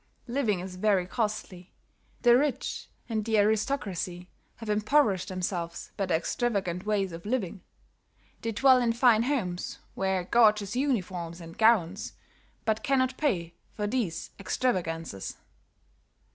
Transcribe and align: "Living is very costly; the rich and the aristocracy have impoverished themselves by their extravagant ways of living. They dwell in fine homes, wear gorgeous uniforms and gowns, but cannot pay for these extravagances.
"Living 0.27 0.59
is 0.59 0.77
very 0.77 1.05
costly; 1.05 1.71
the 2.23 2.35
rich 2.35 2.89
and 3.07 3.23
the 3.23 3.37
aristocracy 3.37 4.27
have 4.55 4.67
impoverished 4.67 5.27
themselves 5.29 5.91
by 5.95 6.07
their 6.07 6.17
extravagant 6.17 6.87
ways 6.87 7.11
of 7.11 7.23
living. 7.23 7.61
They 8.41 8.51
dwell 8.51 8.81
in 8.81 8.93
fine 8.93 9.21
homes, 9.21 9.77
wear 9.95 10.23
gorgeous 10.23 10.75
uniforms 10.75 11.39
and 11.39 11.55
gowns, 11.55 12.13
but 12.65 12.81
cannot 12.81 13.15
pay 13.15 13.53
for 13.75 13.85
these 13.85 14.31
extravagances. 14.39 15.37